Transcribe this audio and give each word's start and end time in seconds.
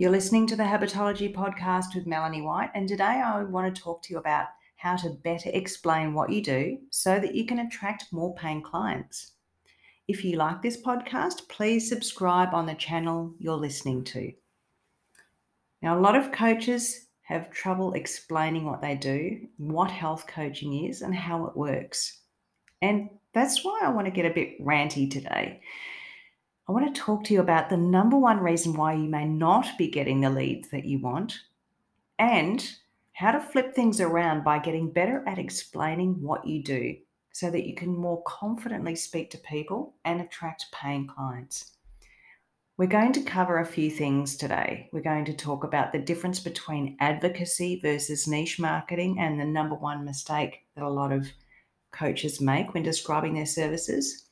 You're 0.00 0.12
listening 0.12 0.46
to 0.46 0.54
the 0.54 0.62
Habitology 0.62 1.34
podcast 1.34 1.96
with 1.96 2.06
Melanie 2.06 2.40
White, 2.40 2.70
and 2.72 2.86
today 2.86 3.20
I 3.20 3.42
want 3.42 3.74
to 3.74 3.82
talk 3.82 4.00
to 4.04 4.12
you 4.12 4.20
about 4.20 4.46
how 4.76 4.94
to 4.94 5.10
better 5.10 5.50
explain 5.52 6.14
what 6.14 6.30
you 6.30 6.40
do 6.40 6.78
so 6.88 7.18
that 7.18 7.34
you 7.34 7.44
can 7.44 7.58
attract 7.58 8.12
more 8.12 8.32
paying 8.36 8.62
clients. 8.62 9.32
If 10.06 10.24
you 10.24 10.36
like 10.36 10.62
this 10.62 10.80
podcast, 10.80 11.48
please 11.48 11.88
subscribe 11.88 12.54
on 12.54 12.64
the 12.64 12.76
channel 12.76 13.34
you're 13.40 13.56
listening 13.56 14.04
to. 14.04 14.32
Now, 15.82 15.98
a 15.98 16.00
lot 16.00 16.14
of 16.14 16.30
coaches 16.30 17.08
have 17.22 17.50
trouble 17.50 17.94
explaining 17.94 18.66
what 18.66 18.80
they 18.80 18.94
do, 18.94 19.48
what 19.56 19.90
health 19.90 20.28
coaching 20.28 20.86
is, 20.86 21.02
and 21.02 21.12
how 21.12 21.46
it 21.46 21.56
works. 21.56 22.20
And 22.80 23.10
that's 23.34 23.64
why 23.64 23.80
I 23.82 23.88
want 23.88 24.06
to 24.06 24.12
get 24.12 24.26
a 24.26 24.32
bit 24.32 24.64
ranty 24.64 25.10
today 25.10 25.60
I 26.68 26.72
want 26.72 26.94
to 26.94 27.00
talk 27.00 27.24
to 27.24 27.32
you 27.32 27.40
about 27.40 27.70
the 27.70 27.78
number 27.78 28.18
one 28.18 28.40
reason 28.40 28.74
why 28.74 28.92
you 28.92 29.08
may 29.08 29.24
not 29.24 29.78
be 29.78 29.88
getting 29.88 30.20
the 30.20 30.28
leads 30.28 30.68
that 30.68 30.84
you 30.84 30.98
want 30.98 31.40
and 32.18 32.70
how 33.12 33.30
to 33.30 33.40
flip 33.40 33.74
things 33.74 34.02
around 34.02 34.44
by 34.44 34.58
getting 34.58 34.92
better 34.92 35.24
at 35.26 35.38
explaining 35.38 36.20
what 36.20 36.46
you 36.46 36.62
do 36.62 36.94
so 37.32 37.50
that 37.50 37.66
you 37.66 37.74
can 37.74 37.96
more 37.96 38.22
confidently 38.24 38.94
speak 38.94 39.30
to 39.30 39.38
people 39.38 39.94
and 40.04 40.20
attract 40.20 40.66
paying 40.70 41.06
clients. 41.06 41.72
We're 42.76 42.86
going 42.86 43.14
to 43.14 43.22
cover 43.22 43.60
a 43.60 43.66
few 43.66 43.90
things 43.90 44.36
today. 44.36 44.90
We're 44.92 45.00
going 45.00 45.24
to 45.24 45.32
talk 45.32 45.64
about 45.64 45.92
the 45.92 45.98
difference 45.98 46.38
between 46.38 46.98
advocacy 47.00 47.80
versus 47.80 48.28
niche 48.28 48.58
marketing 48.58 49.18
and 49.18 49.40
the 49.40 49.46
number 49.46 49.74
one 49.74 50.04
mistake 50.04 50.66
that 50.74 50.84
a 50.84 50.88
lot 50.90 51.12
of 51.12 51.28
coaches 51.92 52.42
make 52.42 52.74
when 52.74 52.82
describing 52.82 53.32
their 53.32 53.46
services. 53.46 54.27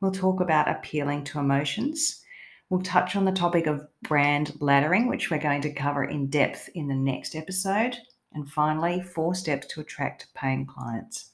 We'll 0.00 0.12
talk 0.12 0.40
about 0.40 0.68
appealing 0.68 1.24
to 1.24 1.40
emotions. 1.40 2.22
We'll 2.70 2.82
touch 2.82 3.16
on 3.16 3.24
the 3.24 3.32
topic 3.32 3.66
of 3.66 3.88
brand 4.02 4.52
laddering, 4.60 5.08
which 5.08 5.30
we're 5.30 5.38
going 5.38 5.62
to 5.62 5.72
cover 5.72 6.04
in 6.04 6.28
depth 6.28 6.68
in 6.74 6.86
the 6.86 6.94
next 6.94 7.34
episode. 7.34 7.96
And 8.32 8.48
finally, 8.48 9.02
four 9.02 9.34
steps 9.34 9.66
to 9.68 9.80
attract 9.80 10.32
paying 10.34 10.66
clients. 10.66 11.30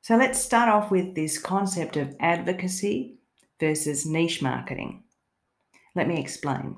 So 0.00 0.16
let's 0.16 0.40
start 0.40 0.68
off 0.68 0.90
with 0.90 1.14
this 1.14 1.38
concept 1.38 1.96
of 1.96 2.16
advocacy 2.18 3.18
versus 3.60 4.06
niche 4.06 4.42
marketing. 4.42 5.04
Let 5.94 6.08
me 6.08 6.18
explain. 6.18 6.76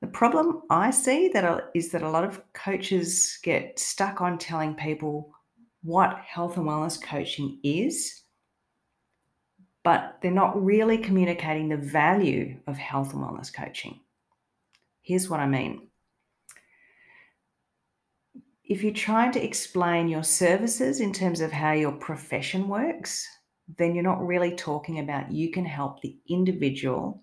The 0.00 0.08
problem 0.08 0.62
I 0.70 0.90
see 0.90 1.28
that 1.28 1.70
is 1.74 1.90
that 1.90 2.02
a 2.02 2.10
lot 2.10 2.24
of 2.24 2.42
coaches 2.52 3.38
get 3.42 3.78
stuck 3.78 4.20
on 4.20 4.38
telling 4.38 4.74
people 4.74 5.32
what 5.82 6.18
health 6.18 6.56
and 6.56 6.66
wellness 6.66 7.00
coaching 7.00 7.58
is 7.62 8.22
but 9.82 10.18
they're 10.20 10.30
not 10.30 10.62
really 10.62 10.98
communicating 10.98 11.68
the 11.68 11.76
value 11.76 12.56
of 12.66 12.76
health 12.76 13.12
and 13.14 13.22
wellness 13.22 13.52
coaching. 13.52 14.00
Here's 15.02 15.28
what 15.28 15.40
I 15.40 15.46
mean. 15.46 15.88
If 18.64 18.84
you're 18.84 18.92
trying 18.92 19.32
to 19.32 19.44
explain 19.44 20.08
your 20.08 20.22
services 20.22 21.00
in 21.00 21.12
terms 21.12 21.40
of 21.40 21.50
how 21.50 21.72
your 21.72 21.92
profession 21.92 22.68
works, 22.68 23.26
then 23.78 23.94
you're 23.94 24.04
not 24.04 24.24
really 24.24 24.54
talking 24.54 25.00
about 25.00 25.30
you 25.30 25.50
can 25.50 25.64
help 25.64 26.00
the 26.00 26.16
individual 26.28 27.22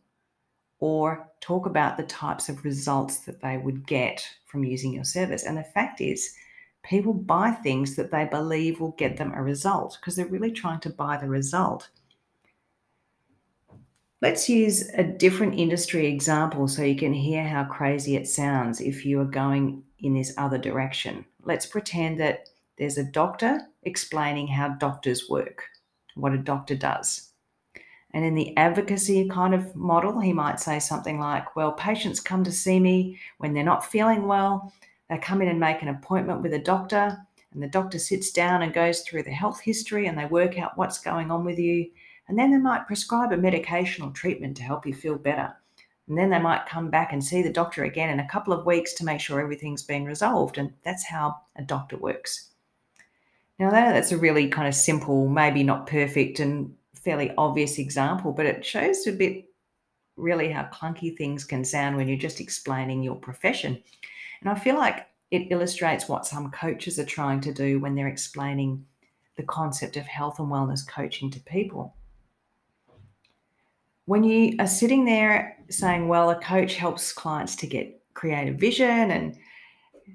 or 0.80 1.30
talk 1.42 1.66
about 1.66 1.98
the 1.98 2.04
types 2.04 2.50
of 2.50 2.64
results 2.64 3.20
that 3.20 3.42
they 3.42 3.58
would 3.58 3.88
get 3.88 4.28
from 4.46 4.64
using 4.64 4.94
your 4.94 5.04
service. 5.04 5.44
And 5.44 5.58
the 5.58 5.64
fact 5.64 6.02
is, 6.02 6.36
people 6.84 7.14
buy 7.14 7.52
things 7.52 7.96
that 7.96 8.12
they 8.12 8.26
believe 8.26 8.80
will 8.80 8.92
get 8.92 9.18
them 9.18 9.34
a 9.34 9.42
result 9.42 9.98
because 10.00 10.16
they're 10.16 10.28
really 10.28 10.52
trying 10.52 10.80
to 10.82 10.90
buy 10.90 11.18
the 11.18 11.28
result. 11.28 11.90
Let's 14.20 14.50
use 14.50 14.90
a 14.96 15.04
different 15.04 15.60
industry 15.60 16.08
example 16.08 16.68
so 16.68 16.82
you 16.82 16.96
can 16.96 17.14
hear 17.14 17.48
how 17.48 17.66
crazy 17.66 18.16
it 18.16 18.28
sounds 18.28 18.82
if 18.82 19.06
you 19.06 19.20
are 19.22 19.26
going 19.26 19.84
in 20.00 20.16
this 20.16 20.34
other 20.40 20.58
direction. 20.58 21.24
Let's 21.44 21.68
pretend 21.68 22.20
that 22.20 22.50
there's 22.80 22.98
a 22.98 23.04
doctor 23.04 23.62
explaining 23.84 24.48
how 24.48 24.70
doctors 24.70 25.30
work, 25.30 25.66
what 26.16 26.34
a 26.34 26.40
doctor 26.40 26.74
does. 26.74 27.30
And 28.12 28.26
in 28.26 28.34
the 28.34 28.58
advocacy 28.58 29.30
kind 29.30 29.54
of 29.54 29.76
model, 29.76 30.20
he 30.20 30.34
might 30.34 30.60
say 30.60 30.80
something 30.80 31.20
like, 31.20 31.56
Well, 31.56 31.74
patients 31.74 32.20
come 32.20 32.44
to 32.44 32.52
see 32.52 32.80
me 32.80 33.20
when 33.38 33.54
they're 33.54 33.64
not 33.64 33.86
feeling 33.86 34.26
well. 34.26 34.74
They 35.12 35.20
come 35.20 35.44
in 35.44 35.48
and 35.48 35.60
make 35.60 35.84
an 35.84 35.90
appointment 35.90 36.42
with 36.42 36.54
a 36.54 36.60
doctor, 36.60 37.16
and 37.54 37.62
the 37.62 37.68
doctor 37.68 38.00
sits 38.00 38.32
down 38.32 38.64
and 38.64 38.74
goes 38.74 39.02
through 39.02 39.24
the 39.24 39.32
health 39.32 39.60
history 39.60 40.08
and 40.08 40.18
they 40.18 40.26
work 40.26 40.58
out 40.58 40.76
what's 40.76 40.98
going 40.98 41.30
on 41.30 41.46
with 41.46 41.60
you 41.60 41.92
and 42.28 42.38
then 42.38 42.52
they 42.52 42.58
might 42.58 42.88
prescribe 42.88 43.32
a 43.32 43.38
medication 43.38 44.04
or 44.04 44.12
treatment 44.12 44.58
to 44.58 44.64
help 44.64 44.86
you 44.86 44.94
feel 44.94 45.18
better. 45.18 45.54
And 46.08 46.18
then 46.18 46.30
they 46.30 46.40
might 46.40 46.66
come 46.66 46.90
back 46.90 47.12
and 47.12 47.24
see 47.24 47.42
the 47.42 47.52
doctor 47.52 47.84
again 47.84 48.10
in 48.10 48.20
a 48.20 48.28
couple 48.28 48.54
of 48.54 48.66
weeks 48.66 48.94
to 48.94 49.06
make 49.06 49.20
sure 49.20 49.40
everything's 49.40 49.84
been 49.84 50.06
resolved. 50.06 50.58
And 50.58 50.74
that's 50.84 51.06
how 51.06 51.36
a 51.58 51.64
doctor 51.64 51.98
works. 51.98 52.52
Now, 53.60 53.72
that's 53.72 54.12
a 54.12 54.18
really 54.18 54.48
kind 54.48 54.68
of 54.68 54.76
simple, 54.76 55.28
maybe 55.28 55.64
not 55.64 55.88
perfect 55.88 56.40
and 56.40 56.74
fairly 56.96 57.34
obvious 57.38 57.78
example, 57.78 58.32
but 58.32 58.46
it 58.46 58.66
shows 58.66 59.08
a 59.08 59.12
bit 59.12 59.46
really 60.16 60.50
how 60.52 60.64
clunky 60.66 61.16
things 61.18 61.44
can 61.44 61.64
sound 61.64 61.98
when 61.98 62.08
you're 62.08 62.18
just 62.18 62.40
explaining 62.40 63.04
your 63.04 63.16
profession. 63.16 63.82
And 64.42 64.50
I 64.50 64.56
feel 64.56 64.76
like 64.76 65.08
it 65.32 65.52
illustrates 65.52 66.08
what 66.08 66.26
some 66.26 66.52
coaches 66.52 67.00
are 67.00 67.06
trying 67.06 67.42
to 67.42 67.54
do 67.54 67.80
when 67.80 67.96
they're 67.96 68.08
explaining 68.08 68.86
the 69.36 69.44
concept 69.44 69.98
of 69.98 70.06
health 70.06 70.40
and 70.40 70.48
wellness 70.48 70.88
coaching 70.88 71.30
to 71.32 71.40
people 71.42 71.97
when 74.08 74.24
you 74.24 74.56
are 74.60 74.68
sitting 74.68 75.04
there 75.04 75.58
saying, 75.70 76.08
well, 76.08 76.30
a 76.30 76.40
coach 76.40 76.76
helps 76.76 77.12
clients 77.12 77.58
to 77.58 77.68
get 77.68 78.02
creative 78.14 78.56
vision 78.56 79.12
and 79.12 79.38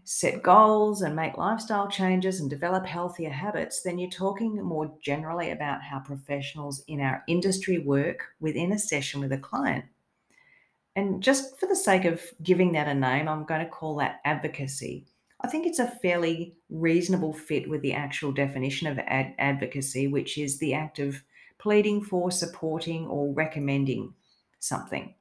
set 0.04 0.42
goals 0.42 1.02
and 1.02 1.14
make 1.14 1.36
lifestyle 1.36 1.86
changes 1.88 2.40
and 2.40 2.48
develop 2.48 2.86
healthier 2.86 3.28
habits, 3.28 3.82
then 3.82 3.98
you're 3.98 4.08
talking 4.08 4.56
more 4.62 4.90
generally 5.02 5.50
about 5.50 5.82
how 5.82 5.98
professionals 5.98 6.82
in 6.88 7.02
our 7.02 7.22
industry 7.28 7.78
work 7.78 8.24
within 8.40 8.72
a 8.72 8.78
session 8.78 9.20
with 9.20 9.30
a 9.30 9.38
client. 9.38 9.84
And 10.96 11.22
just 11.22 11.60
for 11.60 11.66
the 11.66 11.76
sake 11.76 12.06
of 12.06 12.22
giving 12.42 12.72
that 12.72 12.88
a 12.88 12.94
name, 12.94 13.28
I'm 13.28 13.44
going 13.44 13.60
to 13.60 13.70
call 13.70 13.96
that 13.96 14.20
advocacy. 14.24 15.06
I 15.42 15.48
think 15.48 15.66
it's 15.66 15.78
a 15.78 15.98
fairly 16.02 16.56
reasonable 16.70 17.34
fit 17.34 17.68
with 17.68 17.82
the 17.82 17.92
actual 17.92 18.32
definition 18.32 18.86
of 18.86 18.98
ad- 19.00 19.34
advocacy, 19.38 20.08
which 20.08 20.38
is 20.38 20.58
the 20.58 20.72
act 20.72 20.98
of 20.98 21.22
pleading 21.62 22.02
for, 22.02 22.30
supporting, 22.30 23.06
or 23.06 23.32
recommending 23.32 24.12
something. 24.58 25.14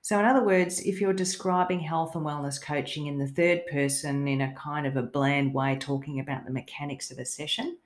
So, 0.00 0.18
in 0.18 0.24
other 0.24 0.44
words, 0.44 0.80
if 0.80 1.00
you're 1.00 1.12
describing 1.12 1.80
health 1.80 2.16
and 2.16 2.24
wellness 2.24 2.60
coaching 2.60 3.06
in 3.06 3.18
the 3.18 3.28
third 3.28 3.66
person 3.66 4.26
in 4.26 4.40
a 4.40 4.54
kind 4.54 4.86
of 4.86 4.96
a 4.96 5.02
bland 5.02 5.52
way, 5.52 5.76
talking 5.76 6.18
about 6.18 6.44
the 6.44 6.50
mechanics 6.50 7.10
of 7.10 7.18
a 7.18 7.24
session, 7.24 7.78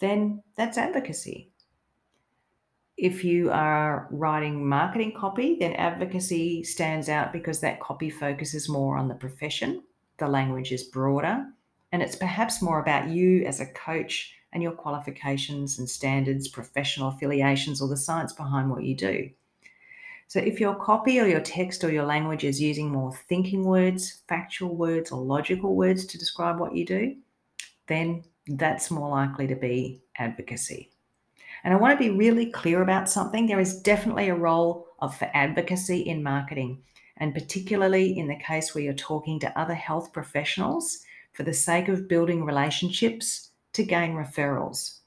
then 0.00 0.42
that's 0.56 0.78
advocacy. 0.78 1.50
If 2.96 3.22
you 3.22 3.50
are 3.50 4.08
writing 4.10 4.66
marketing 4.66 5.12
copy, 5.14 5.56
then 5.60 5.74
advocacy 5.74 6.64
stands 6.64 7.10
out 7.10 7.32
because 7.32 7.60
that 7.60 7.80
copy 7.80 8.08
focuses 8.08 8.68
more 8.68 8.96
on 8.96 9.08
the 9.08 9.14
profession, 9.14 9.82
the 10.18 10.26
language 10.26 10.72
is 10.72 10.84
broader, 10.84 11.44
and 11.92 12.02
it's 12.02 12.16
perhaps 12.16 12.62
more 12.62 12.80
about 12.80 13.08
you 13.10 13.44
as 13.44 13.60
a 13.60 13.66
coach 13.66 14.35
and 14.52 14.62
your 14.62 14.72
qualifications 14.72 15.78
and 15.78 15.88
standards, 15.88 16.48
professional 16.48 17.08
affiliations, 17.08 17.80
or 17.80 17.88
the 17.88 17.96
science 17.96 18.32
behind 18.32 18.70
what 18.70 18.84
you 18.84 18.94
do. 18.94 19.30
So, 20.28 20.40
if 20.40 20.58
your 20.58 20.74
copy 20.74 21.20
or 21.20 21.26
your 21.26 21.40
text 21.40 21.84
or 21.84 21.90
your 21.90 22.04
language 22.04 22.42
is 22.42 22.60
using 22.60 22.90
more 22.90 23.14
thinking 23.28 23.64
words, 23.64 24.22
factual 24.28 24.74
words, 24.74 25.12
or 25.12 25.20
logical 25.20 25.76
words 25.76 26.04
to 26.06 26.18
describe 26.18 26.58
what 26.58 26.74
you 26.74 26.84
do, 26.84 27.16
then 27.86 28.24
that's 28.48 28.90
more 28.90 29.08
likely 29.08 29.46
to 29.46 29.54
be 29.54 30.02
advocacy. 30.18 30.90
And 31.62 31.72
I 31.72 31.76
want 31.76 31.98
to 31.98 32.04
be 32.04 32.16
really 32.16 32.46
clear 32.46 32.82
about 32.82 33.08
something. 33.08 33.46
There 33.46 33.60
is 33.60 33.80
definitely 33.80 34.28
a 34.28 34.34
role 34.34 34.86
of, 35.00 35.16
for 35.16 35.30
advocacy 35.34 36.00
in 36.00 36.22
marketing, 36.22 36.82
and 37.18 37.34
particularly 37.34 38.18
in 38.18 38.28
the 38.28 38.36
case 38.36 38.74
where 38.74 38.82
you're 38.82 38.94
talking 38.94 39.38
to 39.40 39.58
other 39.58 39.74
health 39.74 40.12
professionals 40.12 41.00
for 41.32 41.42
the 41.42 41.54
sake 41.54 41.88
of 41.88 42.08
building 42.08 42.44
relationships 42.44 43.50
to 43.76 43.84
gain 43.84 44.14
referrals. 44.14 44.98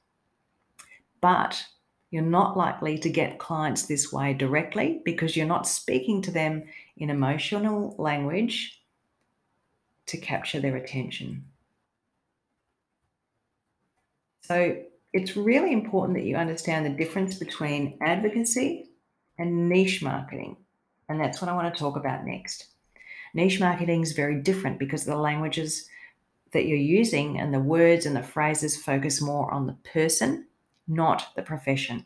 But 1.22 1.64
you're 2.12 2.24
not 2.24 2.58
likely 2.58 2.98
to 3.00 3.10
get 3.10 3.40
clients 3.40 3.86
this 3.86 4.12
way 4.12 4.34
directly 4.34 5.02
because 5.06 5.36
you're 5.36 5.46
not 5.46 5.68
speaking 5.68 6.22
to 6.24 6.32
them 6.32 6.64
in 6.98 7.10
emotional 7.10 7.96
language 7.98 8.82
to 10.08 10.18
capture 10.18 10.60
their 10.60 10.76
attention. 10.76 11.46
So 14.42 14.78
it's 15.14 15.38
really 15.38 15.74
important 15.74 16.18
that 16.18 16.26
you 16.26 16.36
understand 16.36 16.86
the 16.86 16.90
difference 16.90 17.36
between 17.36 17.98
advocacy 18.02 18.90
and 19.38 19.70
niche 19.70 20.02
marketing. 20.02 20.58
And 21.08 21.20
that's 21.20 21.42
what 21.42 21.50
I 21.50 21.56
want 21.56 21.74
to 21.74 21.80
talk 21.80 21.96
about 21.96 22.26
next. 22.26 22.68
Niche 23.34 23.60
marketing 23.60 24.02
is 24.02 24.14
very 24.14 24.42
different 24.42 24.80
because 24.80 25.06
the 25.06 25.16
languages 25.16 25.88
that 26.52 26.66
you're 26.66 26.78
using 26.78 27.40
and 27.40 27.54
the 27.54 27.60
words 27.60 28.06
and 28.06 28.16
the 28.16 28.24
phrases 28.24 28.78
focus 28.78 29.22
more 29.22 29.52
on 29.54 29.68
the 29.68 29.78
person, 29.92 30.48
not 30.88 31.36
the 31.36 31.42
profession. 31.42 32.06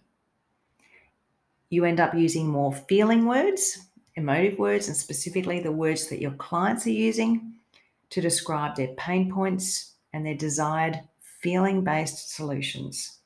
You 1.69 1.85
end 1.85 1.99
up 1.99 2.13
using 2.13 2.47
more 2.47 2.73
feeling 2.73 3.25
words 3.25 3.87
emotive 4.15 4.59
words 4.59 4.87
and 4.87 4.95
specifically 4.95 5.59
the 5.59 5.71
words 5.71 6.07
that 6.07 6.21
your 6.21 6.31
clients 6.31 6.85
are 6.85 6.91
using 6.91 7.53
to 8.09 8.21
describe 8.21 8.75
their 8.75 8.93
pain 8.95 9.31
points 9.31 9.93
and 10.13 10.25
their 10.25 10.35
desired 10.35 10.99
feeling 11.41 11.83
based 11.83 12.35
solutions. 12.35 13.19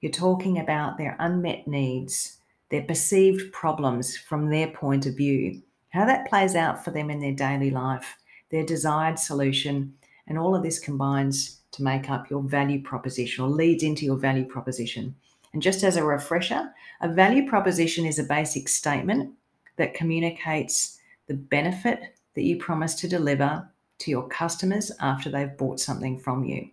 You're 0.00 0.12
talking 0.12 0.58
about 0.58 0.98
their 0.98 1.16
unmet 1.18 1.66
needs, 1.66 2.38
their 2.70 2.82
perceived 2.82 3.52
problems 3.52 4.16
from 4.16 4.50
their 4.50 4.68
point 4.68 5.06
of 5.06 5.16
view, 5.16 5.62
how 5.90 6.04
that 6.04 6.28
plays 6.28 6.54
out 6.54 6.84
for 6.84 6.90
them 6.90 7.08
in 7.08 7.20
their 7.20 7.32
daily 7.32 7.70
life, 7.70 8.16
their 8.50 8.64
desired 8.64 9.18
solution, 9.18 9.94
and 10.26 10.38
all 10.38 10.54
of 10.54 10.62
this 10.62 10.78
combines 10.78 11.60
to 11.72 11.82
make 11.82 12.08
up 12.08 12.30
your 12.30 12.42
value 12.42 12.82
proposition 12.82 13.44
or 13.44 13.48
leads 13.48 13.82
into 13.82 14.04
your 14.04 14.16
value 14.16 14.44
proposition. 14.44 15.14
And 15.52 15.62
just 15.62 15.84
as 15.84 15.96
a 15.96 16.04
refresher, 16.04 16.72
a 17.00 17.08
value 17.08 17.48
proposition 17.48 18.06
is 18.06 18.18
a 18.18 18.24
basic 18.24 18.68
statement 18.68 19.32
that 19.76 19.94
communicates 19.94 20.98
the 21.26 21.34
benefit 21.34 22.16
that 22.34 22.42
you 22.42 22.56
promise 22.56 22.94
to 22.96 23.08
deliver 23.08 23.68
to 23.98 24.10
your 24.10 24.28
customers 24.28 24.90
after 25.00 25.30
they've 25.30 25.56
bought 25.56 25.80
something 25.80 26.18
from 26.18 26.44
you. 26.44 26.68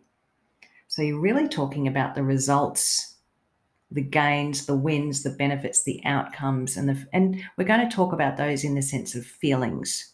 So 0.87 1.01
you're 1.01 1.19
really 1.19 1.47
talking 1.47 1.87
about 1.87 2.15
the 2.15 2.23
results, 2.23 3.15
the 3.91 4.01
gains, 4.01 4.65
the 4.65 4.75
wins, 4.75 5.23
the 5.23 5.29
benefits, 5.29 5.83
the 5.83 6.01
outcomes, 6.05 6.77
and 6.77 6.89
the 6.89 7.07
and 7.13 7.41
we're 7.57 7.63
going 7.63 7.87
to 7.87 7.95
talk 7.95 8.13
about 8.13 8.37
those 8.37 8.63
in 8.63 8.75
the 8.75 8.81
sense 8.81 9.15
of 9.15 9.25
feelings. 9.25 10.13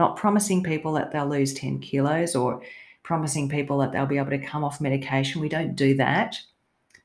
Not 0.00 0.16
promising 0.16 0.62
people 0.62 0.94
that 0.94 1.12
they'll 1.12 1.28
lose 1.28 1.52
10 1.52 1.80
kilos 1.80 2.34
or 2.34 2.62
promising 3.02 3.50
people 3.50 3.76
that 3.80 3.92
they'll 3.92 4.06
be 4.06 4.16
able 4.16 4.30
to 4.30 4.38
come 4.38 4.64
off 4.64 4.80
medication. 4.80 5.42
We 5.42 5.50
don't 5.50 5.76
do 5.76 5.94
that, 5.96 6.40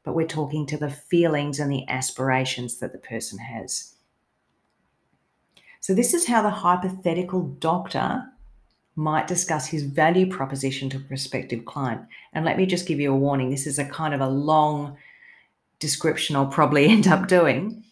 but 0.06 0.16
we're 0.16 0.26
talking 0.26 0.66
to 0.68 0.78
the 0.78 0.90
feelings 0.90 1.60
and 1.60 1.70
the 1.70 1.86
aspirations 1.90 2.78
that 2.78 2.94
the 2.94 2.98
person 2.98 3.38
has. 3.38 3.96
So, 5.82 5.94
this 5.94 6.14
is 6.14 6.26
how 6.26 6.42
the 6.42 6.50
hypothetical 6.50 7.42
doctor 7.42 8.24
might 8.96 9.28
discuss 9.28 9.68
his 9.68 9.84
value 9.84 10.32
proposition 10.32 10.90
to 10.92 10.98
a 10.98 11.02
prospective 11.02 11.66
client. 11.66 12.00
And 12.32 12.46
let 12.46 12.56
me 12.56 12.66
just 12.66 12.88
give 12.88 13.02
you 13.02 13.12
a 13.12 13.18
warning 13.18 13.50
this 13.50 13.68
is 13.68 13.78
a 13.78 13.84
kind 13.84 14.14
of 14.14 14.22
a 14.22 14.30
long 14.30 14.96
description 15.80 16.38
I'll 16.38 16.48
probably 16.48 16.86
end 16.90 17.10
up 17.10 17.28
doing. 17.28 17.84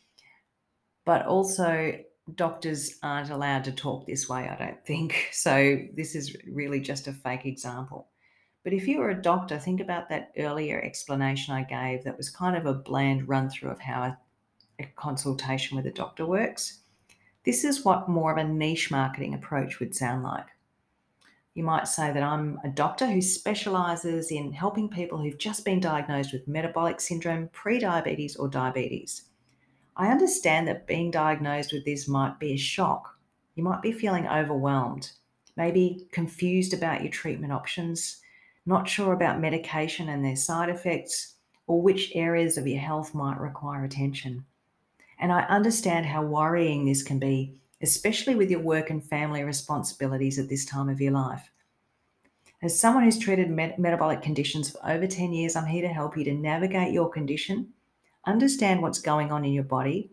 But 1.03 1.25
also, 1.25 1.93
doctors 2.35 2.99
aren't 3.03 3.29
allowed 3.29 3.63
to 3.65 3.71
talk 3.71 4.05
this 4.05 4.29
way, 4.29 4.47
I 4.47 4.55
don't 4.55 4.85
think. 4.85 5.29
So, 5.33 5.79
this 5.93 6.15
is 6.15 6.35
really 6.47 6.79
just 6.79 7.07
a 7.07 7.13
fake 7.13 7.45
example. 7.45 8.07
But 8.63 8.73
if 8.73 8.87
you 8.87 8.99
were 8.99 9.09
a 9.09 9.21
doctor, 9.21 9.59
think 9.59 9.81
about 9.81 10.07
that 10.09 10.31
earlier 10.37 10.81
explanation 10.81 11.53
I 11.53 11.63
gave 11.63 12.05
that 12.05 12.17
was 12.17 12.29
kind 12.29 12.55
of 12.55 12.65
a 12.65 12.73
bland 12.73 13.27
run 13.27 13.49
through 13.49 13.71
of 13.71 13.79
how 13.81 14.03
a, 14.03 14.17
a 14.79 14.85
consultation 14.95 15.75
with 15.75 15.85
a 15.85 15.91
doctor 15.91 16.25
works. 16.25 16.79
This 17.43 17.65
is 17.65 17.83
what 17.83 18.07
more 18.07 18.31
of 18.31 18.37
a 18.37 18.47
niche 18.47 18.89
marketing 18.89 19.33
approach 19.33 19.79
would 19.79 19.93
sound 19.93 20.23
like. 20.23 20.45
You 21.55 21.63
might 21.63 21.87
say 21.87 22.11
that 22.11 22.23
I'm 22.23 22.59
a 22.63 22.69
doctor 22.69 23.05
who 23.05 23.21
specializes 23.21 24.31
in 24.31 24.53
helping 24.53 24.89
people 24.89 25.19
who've 25.19 25.37
just 25.37 25.65
been 25.65 25.79
diagnosed 25.79 26.31
with 26.31 26.47
metabolic 26.47 26.99
syndrome, 26.99 27.49
prediabetes, 27.49 28.39
or 28.39 28.47
diabetes. 28.47 29.23
I 29.95 30.07
understand 30.07 30.67
that 30.67 30.87
being 30.87 31.11
diagnosed 31.11 31.71
with 31.71 31.85
this 31.85 32.07
might 32.07 32.39
be 32.39 32.53
a 32.53 32.57
shock. 32.57 33.17
You 33.55 33.63
might 33.63 33.81
be 33.81 33.91
feeling 33.91 34.27
overwhelmed, 34.27 35.11
maybe 35.55 36.07
confused 36.11 36.73
about 36.73 37.01
your 37.01 37.11
treatment 37.11 37.53
options, 37.53 38.21
not 38.65 38.89
sure 38.89 39.13
about 39.13 39.39
medication 39.39 40.09
and 40.09 40.25
their 40.25 40.35
side 40.35 40.69
effects, 40.69 41.35
or 41.67 41.81
which 41.81 42.11
areas 42.15 42.57
of 42.57 42.67
your 42.67 42.79
health 42.79 43.13
might 43.13 43.39
require 43.39 43.83
attention. 43.83 44.45
And 45.19 45.31
I 45.31 45.41
understand 45.43 46.07
how 46.07 46.23
worrying 46.23 46.85
this 46.85 47.03
can 47.03 47.19
be 47.19 47.55
especially 47.83 48.33
with 48.33 48.49
your 48.49 48.61
work 48.61 48.89
and 48.89 49.03
family 49.03 49.43
responsibilities 49.43 50.39
at 50.39 50.47
this 50.47 50.65
time 50.65 50.87
of 50.87 51.01
your 51.01 51.11
life. 51.11 51.51
As 52.61 52.79
someone 52.79 53.03
who's 53.03 53.19
treated 53.19 53.49
met- 53.49 53.77
metabolic 53.77 54.21
conditions 54.21 54.71
for 54.71 54.79
over 54.89 55.05
10 55.05 55.33
years, 55.33 55.57
I'm 55.57 55.65
here 55.65 55.81
to 55.81 55.93
help 55.93 56.17
you 56.17 56.23
to 56.23 56.33
navigate 56.33 56.93
your 56.93 57.09
condition, 57.09 57.73
understand 58.25 58.81
what's 58.81 58.99
going 58.99 59.31
on 59.31 59.45
in 59.45 59.53
your 59.53 59.63
body, 59.63 60.11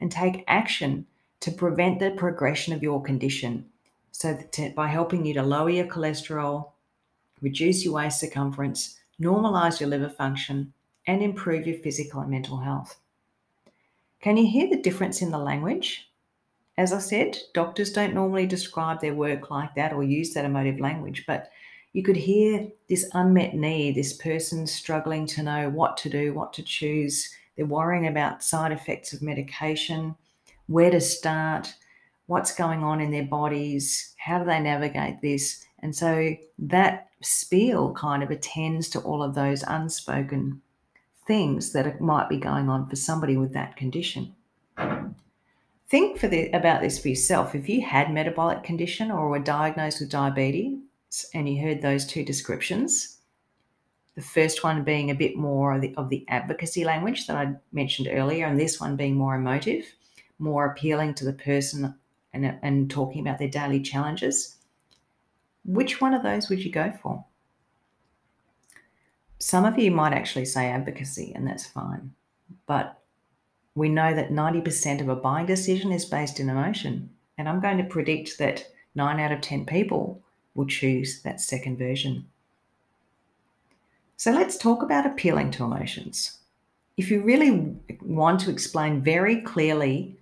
and 0.00 0.10
take 0.10 0.44
action 0.48 1.06
to 1.40 1.50
prevent 1.50 1.98
the 1.98 2.10
progression 2.12 2.72
of 2.72 2.82
your 2.82 3.02
condition. 3.02 3.66
So, 4.12 4.38
to, 4.52 4.70
by 4.70 4.88
helping 4.88 5.24
you 5.24 5.34
to 5.34 5.42
lower 5.42 5.70
your 5.70 5.86
cholesterol, 5.86 6.70
reduce 7.40 7.84
your 7.84 7.94
waist 7.94 8.20
circumference, 8.20 8.98
normalize 9.20 9.80
your 9.80 9.88
liver 9.88 10.08
function, 10.08 10.72
and 11.06 11.22
improve 11.22 11.66
your 11.66 11.78
physical 11.78 12.20
and 12.20 12.30
mental 12.30 12.58
health. 12.58 12.98
Can 14.20 14.36
you 14.36 14.46
hear 14.46 14.70
the 14.70 14.80
difference 14.80 15.20
in 15.20 15.30
the 15.30 15.38
language? 15.38 16.10
As 16.76 16.92
I 16.92 16.98
said, 16.98 17.38
doctors 17.52 17.92
don't 17.92 18.14
normally 18.14 18.46
describe 18.46 19.00
their 19.00 19.14
work 19.14 19.50
like 19.50 19.74
that 19.74 19.92
or 19.92 20.02
use 20.02 20.32
that 20.34 20.44
emotive 20.44 20.80
language, 20.80 21.24
but 21.26 21.50
you 21.92 22.02
could 22.02 22.16
hear 22.16 22.66
this 22.88 23.08
unmet 23.12 23.54
need, 23.54 23.94
this 23.94 24.14
person 24.14 24.66
struggling 24.66 25.26
to 25.26 25.42
know 25.42 25.70
what 25.70 25.96
to 25.98 26.10
do, 26.10 26.34
what 26.34 26.52
to 26.54 26.62
choose. 26.62 27.32
They're 27.56 27.66
worrying 27.66 28.06
about 28.06 28.42
side 28.42 28.72
effects 28.72 29.12
of 29.12 29.22
medication, 29.22 30.16
where 30.66 30.90
to 30.90 31.00
start, 31.00 31.74
what's 32.26 32.54
going 32.54 32.82
on 32.82 33.00
in 33.00 33.10
their 33.10 33.24
bodies, 33.24 34.14
how 34.18 34.38
do 34.38 34.44
they 34.44 34.60
navigate 34.60 35.20
this. 35.22 35.64
And 35.80 35.94
so 35.94 36.36
that 36.58 37.08
spiel 37.20 37.92
kind 37.94 38.22
of 38.22 38.30
attends 38.30 38.88
to 38.90 39.00
all 39.00 39.22
of 39.22 39.34
those 39.34 39.62
unspoken 39.62 40.62
things 41.26 41.72
that 41.72 42.00
might 42.00 42.28
be 42.28 42.36
going 42.36 42.68
on 42.68 42.88
for 42.88 42.96
somebody 42.96 43.36
with 43.36 43.52
that 43.52 43.76
condition 43.76 44.34
think 45.94 46.18
for 46.18 46.26
the, 46.26 46.50
about 46.50 46.80
this 46.80 46.98
for 46.98 47.08
yourself. 47.08 47.54
If 47.54 47.68
you 47.68 47.82
had 47.82 48.12
metabolic 48.12 48.64
condition 48.64 49.12
or 49.12 49.28
were 49.28 49.38
diagnosed 49.38 50.00
with 50.00 50.10
diabetes 50.10 50.80
and 51.32 51.48
you 51.48 51.62
heard 51.62 51.82
those 51.82 52.04
two 52.04 52.24
descriptions, 52.24 53.13
the 54.14 54.22
first 54.22 54.62
one 54.62 54.84
being 54.84 55.10
a 55.10 55.14
bit 55.14 55.36
more 55.36 55.74
of 55.74 55.80
the, 55.80 55.94
of 55.96 56.08
the 56.08 56.24
advocacy 56.28 56.84
language 56.84 57.26
that 57.26 57.36
I 57.36 57.54
mentioned 57.72 58.08
earlier, 58.10 58.46
and 58.46 58.58
this 58.58 58.80
one 58.80 58.96
being 58.96 59.16
more 59.16 59.34
emotive, 59.34 59.84
more 60.38 60.66
appealing 60.66 61.14
to 61.14 61.24
the 61.24 61.32
person 61.32 61.94
and, 62.32 62.58
and 62.62 62.90
talking 62.90 63.20
about 63.20 63.38
their 63.38 63.48
daily 63.48 63.80
challenges, 63.80 64.56
which 65.64 66.00
one 66.00 66.14
of 66.14 66.22
those 66.22 66.48
would 66.48 66.64
you 66.64 66.70
go 66.70 66.92
for? 67.02 67.24
Some 69.38 69.64
of 69.64 69.78
you 69.78 69.90
might 69.90 70.12
actually 70.12 70.44
say 70.44 70.66
advocacy, 70.66 71.32
and 71.34 71.46
that's 71.46 71.66
fine. 71.66 72.12
But 72.66 73.00
we 73.74 73.88
know 73.88 74.14
that 74.14 74.30
90% 74.30 75.00
of 75.00 75.08
a 75.08 75.16
buying 75.16 75.46
decision 75.46 75.90
is 75.92 76.04
based 76.04 76.38
in 76.38 76.48
emotion. 76.48 77.10
And 77.36 77.48
I'm 77.48 77.60
going 77.60 77.78
to 77.78 77.84
predict 77.84 78.38
that 78.38 78.66
nine 78.94 79.18
out 79.18 79.32
of 79.32 79.40
10 79.40 79.66
people 79.66 80.22
will 80.54 80.66
choose 80.66 81.22
that 81.22 81.40
second 81.40 81.78
version. 81.78 82.26
So 84.16 84.32
let's 84.32 84.56
talk 84.56 84.82
about 84.82 85.06
appealing 85.06 85.50
to 85.52 85.64
emotions. 85.64 86.38
If 86.96 87.10
you 87.10 87.22
really 87.22 87.76
want 88.02 88.40
to 88.40 88.50
explain 88.50 89.02
very 89.02 89.40
clearly 89.42 90.16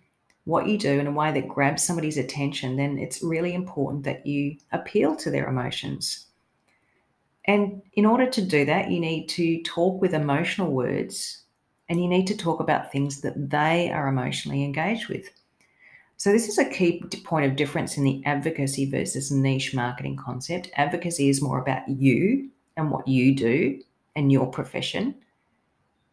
what 0.45 0.67
you 0.67 0.79
do 0.79 0.99
in 0.99 1.07
a 1.07 1.13
way 1.13 1.31
that 1.33 1.49
grabs 1.49 1.83
somebody's 1.83 2.17
attention, 2.17 2.77
then 2.77 2.99
it's 2.99 3.23
really 3.23 3.55
important 3.55 4.05
that 4.05 4.27
you 4.27 4.57
appeal 4.73 5.15
to 5.17 5.31
their 5.31 5.47
emotions. 5.47 6.27
And 7.45 7.83
in 7.95 8.07
order 8.07 8.29
to 8.31 8.43
do 8.43 8.65
that, 8.65 8.91
you 8.91 9.01
need 9.01 9.29
to 9.31 9.63
talk 9.63 10.01
with 10.01 10.15
emotional 10.15 10.73
words 10.73 11.43
and 11.89 12.01
you 12.01 12.09
need 12.09 12.27
to 12.29 12.37
talk 12.37 12.61
about 12.61 12.91
things 12.91 13.21
that 13.21 13.51
they 13.51 13.91
are 13.91 14.09
emotionally 14.09 14.65
engaged 14.65 15.09
with. 15.09 15.29
So, 16.17 16.31
this 16.31 16.49
is 16.49 16.57
a 16.57 16.65
key 16.65 17.03
point 17.25 17.47
of 17.47 17.57
difference 17.57 17.97
in 17.97 18.05
the 18.05 18.23
advocacy 18.25 18.89
versus 18.89 19.33
niche 19.33 19.75
marketing 19.75 20.17
concept. 20.17 20.71
Advocacy 20.77 21.29
is 21.29 21.43
more 21.43 21.59
about 21.59 21.89
you 21.89 22.49
and 22.77 22.91
what 22.91 23.07
you 23.07 23.35
do 23.35 23.81
and 24.17 24.31
your 24.31 24.47
profession, 24.47 25.15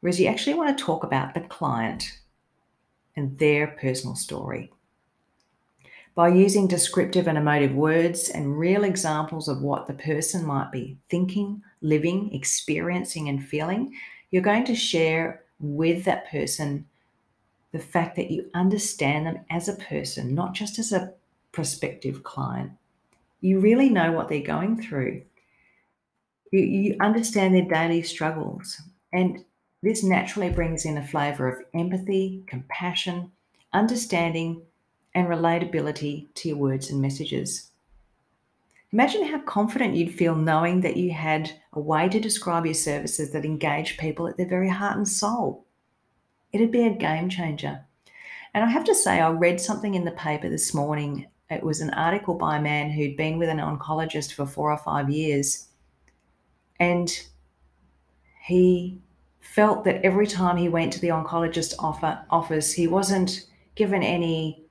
whereas 0.02 0.20
you 0.20 0.28
actually 0.28 0.54
want 0.54 0.78
to 0.78 0.84
talk 0.84 1.04
about 1.04 1.34
the 1.34 1.42
client 1.42 2.20
and 3.16 3.38
their 3.38 3.68
personal 3.68 4.16
story. 4.16 4.72
By 6.16 6.30
using 6.30 6.68
descriptive 6.68 7.28
and 7.28 7.38
emotive 7.38 7.74
words 7.74 8.30
and 8.30 8.58
real 8.60 8.84
examples 8.84 9.48
of 9.48 9.62
what 9.62 9.88
the 9.88 9.94
person 9.94 10.46
might 10.46 10.72
be 10.72 10.98
thinking, 11.10 11.62
living, 11.82 12.34
experiencing, 12.34 13.30
and 13.30 13.44
feeling, 13.44 13.94
you're 14.32 14.42
going 14.42 14.66
to 14.66 14.76
share 14.76 15.44
with 15.60 16.04
that 16.06 16.30
person 16.30 16.86
the 17.72 17.80
fact 17.80 18.16
that 18.16 18.32
you 18.32 18.50
understand 18.54 19.26
them 19.26 19.40
as 19.50 19.70
a 19.70 19.76
person, 19.76 20.34
not 20.34 20.54
just 20.54 20.80
as 20.80 20.92
a 20.92 21.14
prospective 21.52 22.24
client. 22.24 22.72
You 23.42 23.60
really 23.60 23.90
know 23.90 24.12
what 24.12 24.28
they're 24.28 24.42
going 24.42 24.82
through. 24.82 25.22
You, 26.52 26.62
you 26.62 26.96
understand 27.00 27.54
their 27.54 27.66
daily 27.66 28.02
struggles. 28.02 28.82
And 29.14 29.44
this 29.82 30.04
naturally 30.04 30.50
brings 30.50 30.86
in 30.86 30.98
a 30.98 31.08
flavor 31.08 31.48
of 31.48 31.66
empathy, 31.74 32.44
compassion, 32.48 33.32
understanding, 33.74 34.62
and 35.16 35.28
relatability 35.28 36.28
to 36.36 36.50
your 36.50 36.58
words 36.58 36.90
and 36.90 37.02
messages. 37.02 37.70
Imagine 38.92 39.26
how 39.26 39.40
confident 39.42 39.96
you'd 39.96 40.16
feel 40.16 40.36
knowing 40.36 40.82
that 40.82 40.98
you 40.98 41.12
had 41.12 41.52
a 41.74 41.80
way 41.80 42.10
to 42.10 42.20
describe 42.20 42.66
your 42.66 42.74
services 42.74 43.32
that 43.32 43.46
engage 43.46 43.98
people 43.98 44.28
at 44.28 44.36
their 44.36 44.48
very 44.48 44.70
heart 44.70 44.98
and 44.98 45.08
soul. 45.08 45.66
It'd 46.52 46.72
be 46.72 46.88
a 46.88 46.96
game 46.96 47.30
changer. 47.30 47.86
And 48.54 48.64
I 48.64 48.68
have 48.68 48.84
to 48.86 48.96
say, 48.96 49.20
I 49.20 49.30
read 49.30 49.62
something 49.62 49.94
in 49.94 50.06
the 50.06 50.12
paper 50.12 50.50
this 50.50 50.74
morning. 50.74 51.28
It 51.52 51.64
was 51.64 51.82
an 51.82 51.92
article 51.92 52.34
by 52.34 52.58
a 52.58 52.62
man 52.62 52.90
who'd 52.90 53.16
been 53.16 53.38
with 53.38 53.50
an 53.50 53.60
oncologist 53.60 54.34
for 54.34 54.48
four 54.48 54.72
or 54.72 54.78
five 54.78 55.10
years. 55.10 55.69
And 56.80 57.12
he 58.46 59.02
felt 59.42 59.84
that 59.84 60.04
every 60.04 60.28
time 60.28 60.58
he 60.58 60.70
went 60.70 60.94
to 60.94 61.00
the 61.00 61.10
oncologist 61.10 61.74
offer, 61.80 62.24
office, 62.30 62.74
he 62.74 62.88
wasn't 62.88 63.46
given 63.76 64.04
any 64.04 64.64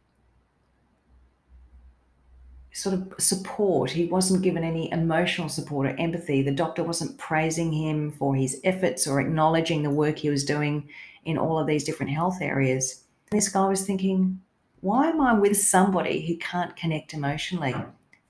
sort 2.73 2.95
of 2.95 3.13
support. 3.19 3.91
He 3.91 4.07
wasn't 4.07 4.43
given 4.43 4.63
any 4.63 4.91
emotional 4.93 5.49
support 5.49 5.87
or 5.87 5.97
empathy. 5.99 6.43
The 6.43 6.53
doctor 6.53 6.85
wasn't 6.85 7.19
praising 7.19 7.73
him 7.73 8.13
for 8.13 8.35
his 8.35 8.61
efforts 8.65 9.07
or 9.07 9.21
acknowledging 9.21 9.83
the 9.83 9.91
work 9.91 10.19
he 10.19 10.31
was 10.31 10.45
doing 10.45 10.89
in 11.25 11.39
all 11.39 11.59
of 11.59 11.67
these 11.67 11.85
different 11.85 12.13
health 12.13 12.41
areas. 12.41 13.05
This 13.31 13.49
guy 13.49 13.67
was 13.67 13.85
thinking, 13.85 14.41
why 14.81 15.09
am 15.09 15.21
I 15.21 15.35
with 15.35 15.57
somebody 15.57 16.27
who 16.27 16.37
can't 16.37 16.77
connect 16.77 17.15
emotionally? 17.15 17.75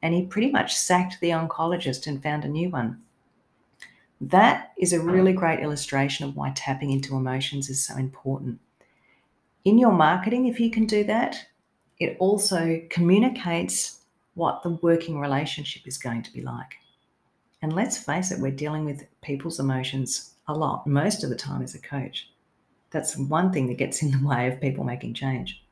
And 0.00 0.14
he 0.14 0.24
pretty 0.24 0.50
much 0.50 0.74
sacked 0.74 1.20
the 1.20 1.30
oncologist 1.30 2.06
and 2.06 2.22
found 2.22 2.44
a 2.44 2.48
new 2.48 2.70
one. 2.70 3.02
That 4.20 4.72
is 4.78 4.92
a 4.92 5.00
really 5.00 5.32
great 5.32 5.60
illustration 5.60 6.26
of 6.26 6.34
why 6.34 6.50
tapping 6.54 6.90
into 6.90 7.16
emotions 7.16 7.68
is 7.68 7.84
so 7.84 7.96
important. 7.96 8.60
In 9.64 9.78
your 9.78 9.92
marketing, 9.92 10.46
if 10.46 10.58
you 10.58 10.70
can 10.70 10.86
do 10.86 11.04
that, 11.04 11.36
it 12.00 12.16
also 12.18 12.80
communicates 12.90 14.00
what 14.34 14.62
the 14.62 14.70
working 14.82 15.20
relationship 15.20 15.82
is 15.86 15.98
going 15.98 16.22
to 16.22 16.32
be 16.32 16.40
like. 16.40 16.76
And 17.60 17.72
let's 17.72 17.98
face 17.98 18.30
it, 18.30 18.40
we're 18.40 18.52
dealing 18.52 18.84
with 18.84 19.06
people's 19.20 19.58
emotions 19.58 20.34
a 20.46 20.54
lot, 20.54 20.86
most 20.86 21.24
of 21.24 21.30
the 21.30 21.36
time 21.36 21.62
as 21.62 21.74
a 21.74 21.80
coach. 21.80 22.30
That's 22.90 23.16
one 23.16 23.52
thing 23.52 23.66
that 23.66 23.78
gets 23.78 24.02
in 24.02 24.10
the 24.10 24.26
way 24.26 24.48
of 24.48 24.60
people 24.60 24.84
making 24.84 25.14
change. 25.14 25.62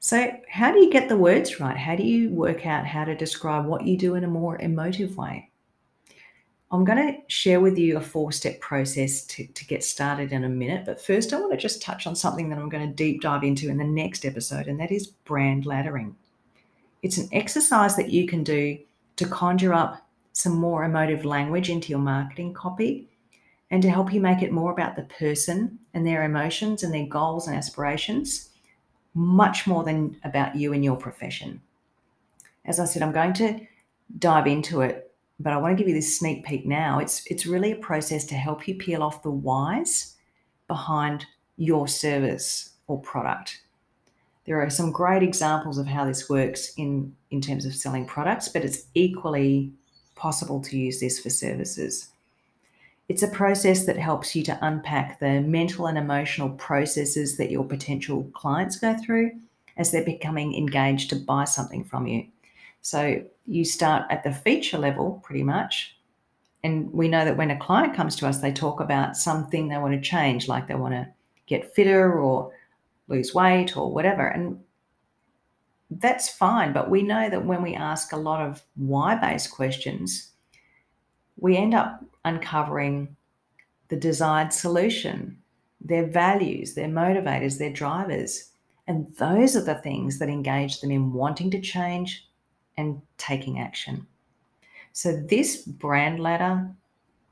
So, 0.00 0.30
how 0.48 0.70
do 0.70 0.78
you 0.78 0.90
get 0.90 1.08
the 1.08 1.16
words 1.16 1.58
right? 1.58 1.76
How 1.76 1.96
do 1.96 2.04
you 2.04 2.30
work 2.30 2.66
out 2.66 2.86
how 2.86 3.04
to 3.04 3.16
describe 3.16 3.66
what 3.66 3.84
you 3.84 3.96
do 3.96 4.14
in 4.14 4.22
a 4.22 4.28
more 4.28 4.56
emotive 4.60 5.16
way? 5.16 5.47
I'm 6.70 6.84
going 6.84 6.98
to 6.98 7.18
share 7.28 7.60
with 7.60 7.78
you 7.78 7.96
a 7.96 8.00
four 8.00 8.30
step 8.30 8.60
process 8.60 9.24
to, 9.26 9.46
to 9.46 9.66
get 9.66 9.82
started 9.82 10.32
in 10.32 10.44
a 10.44 10.48
minute. 10.48 10.84
But 10.84 11.00
first, 11.00 11.32
I 11.32 11.40
want 11.40 11.52
to 11.52 11.56
just 11.56 11.80
touch 11.80 12.06
on 12.06 12.14
something 12.14 12.50
that 12.50 12.58
I'm 12.58 12.68
going 12.68 12.86
to 12.86 12.94
deep 12.94 13.22
dive 13.22 13.42
into 13.42 13.70
in 13.70 13.78
the 13.78 13.84
next 13.84 14.26
episode, 14.26 14.66
and 14.66 14.78
that 14.80 14.92
is 14.92 15.06
brand 15.06 15.64
laddering. 15.64 16.14
It's 17.02 17.16
an 17.16 17.28
exercise 17.32 17.96
that 17.96 18.10
you 18.10 18.26
can 18.26 18.44
do 18.44 18.78
to 19.16 19.26
conjure 19.26 19.72
up 19.72 20.06
some 20.32 20.56
more 20.56 20.84
emotive 20.84 21.24
language 21.24 21.70
into 21.70 21.88
your 21.88 21.98
marketing 21.98 22.52
copy 22.52 23.08
and 23.70 23.82
to 23.82 23.90
help 23.90 24.12
you 24.12 24.20
make 24.20 24.42
it 24.42 24.52
more 24.52 24.72
about 24.72 24.96
the 24.96 25.02
person 25.02 25.78
and 25.94 26.06
their 26.06 26.24
emotions 26.24 26.82
and 26.82 26.92
their 26.92 27.06
goals 27.06 27.46
and 27.46 27.56
aspirations, 27.56 28.50
much 29.14 29.66
more 29.66 29.84
than 29.84 30.16
about 30.24 30.54
you 30.54 30.72
and 30.72 30.84
your 30.84 30.96
profession. 30.96 31.60
As 32.64 32.78
I 32.78 32.84
said, 32.84 33.02
I'm 33.02 33.12
going 33.12 33.32
to 33.34 33.60
dive 34.18 34.46
into 34.46 34.82
it, 34.82 35.07
but 35.40 35.52
I 35.52 35.56
want 35.56 35.76
to 35.76 35.82
give 35.82 35.88
you 35.88 35.94
this 35.94 36.18
sneak 36.18 36.44
peek 36.44 36.66
now. 36.66 36.98
It's 36.98 37.24
it's 37.26 37.46
really 37.46 37.72
a 37.72 37.76
process 37.76 38.24
to 38.26 38.34
help 38.34 38.66
you 38.66 38.74
peel 38.74 39.02
off 39.02 39.22
the 39.22 39.30
whys 39.30 40.16
behind 40.66 41.26
your 41.56 41.88
service 41.88 42.70
or 42.86 43.00
product. 43.00 43.62
There 44.46 44.62
are 44.62 44.70
some 44.70 44.92
great 44.92 45.22
examples 45.22 45.76
of 45.76 45.86
how 45.86 46.06
this 46.06 46.30
works 46.30 46.72
in, 46.78 47.14
in 47.30 47.42
terms 47.42 47.66
of 47.66 47.74
selling 47.74 48.06
products, 48.06 48.48
but 48.48 48.64
it's 48.64 48.86
equally 48.94 49.72
possible 50.14 50.62
to 50.62 50.78
use 50.78 51.00
this 51.00 51.18
for 51.18 51.28
services. 51.28 52.08
It's 53.10 53.22
a 53.22 53.28
process 53.28 53.84
that 53.84 53.98
helps 53.98 54.34
you 54.34 54.42
to 54.44 54.58
unpack 54.62 55.20
the 55.20 55.42
mental 55.42 55.86
and 55.86 55.98
emotional 55.98 56.50
processes 56.50 57.36
that 57.36 57.50
your 57.50 57.64
potential 57.64 58.24
clients 58.32 58.78
go 58.78 58.96
through 58.96 59.32
as 59.76 59.90
they're 59.90 60.04
becoming 60.04 60.54
engaged 60.54 61.10
to 61.10 61.16
buy 61.16 61.44
something 61.44 61.84
from 61.84 62.06
you. 62.06 62.26
So 62.88 63.22
you 63.44 63.66
start 63.66 64.06
at 64.08 64.24
the 64.24 64.32
feature 64.32 64.78
level 64.78 65.20
pretty 65.22 65.42
much. 65.42 65.94
And 66.64 66.90
we 66.90 67.06
know 67.06 67.22
that 67.22 67.36
when 67.36 67.50
a 67.50 67.58
client 67.58 67.94
comes 67.94 68.16
to 68.16 68.26
us, 68.26 68.40
they 68.40 68.50
talk 68.50 68.80
about 68.80 69.14
something 69.14 69.68
they 69.68 69.76
want 69.76 69.92
to 69.92 70.00
change, 70.00 70.48
like 70.48 70.68
they 70.68 70.74
want 70.74 70.94
to 70.94 71.06
get 71.44 71.74
fitter 71.74 72.18
or 72.18 72.50
lose 73.08 73.34
weight 73.34 73.76
or 73.76 73.92
whatever. 73.92 74.26
And 74.28 74.58
that's 75.90 76.30
fine. 76.30 76.72
But 76.72 76.88
we 76.88 77.02
know 77.02 77.28
that 77.28 77.44
when 77.44 77.60
we 77.60 77.74
ask 77.74 78.12
a 78.12 78.16
lot 78.16 78.40
of 78.40 78.62
why 78.76 79.16
based 79.16 79.50
questions, 79.50 80.32
we 81.36 81.58
end 81.58 81.74
up 81.74 82.02
uncovering 82.24 83.14
the 83.88 83.96
desired 83.96 84.54
solution, 84.54 85.36
their 85.82 86.06
values, 86.06 86.72
their 86.72 86.88
motivators, 86.88 87.58
their 87.58 87.72
drivers. 87.72 88.50
And 88.86 89.14
those 89.16 89.56
are 89.56 89.64
the 89.64 89.74
things 89.74 90.18
that 90.20 90.30
engage 90.30 90.80
them 90.80 90.90
in 90.90 91.12
wanting 91.12 91.50
to 91.50 91.60
change 91.60 92.27
and 92.78 93.02
taking 93.18 93.58
action. 93.58 94.06
So, 94.92 95.12
this 95.12 95.62
brand 95.62 96.20
ladder 96.20 96.70